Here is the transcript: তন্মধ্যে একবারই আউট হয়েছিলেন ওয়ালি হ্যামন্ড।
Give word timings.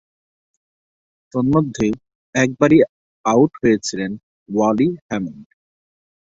তন্মধ্যে 1.33 1.87
একবারই 2.35 2.79
আউট 3.25 3.51
হয়েছিলেন 3.61 4.11
ওয়ালি 4.49 4.89
হ্যামন্ড। 5.07 5.47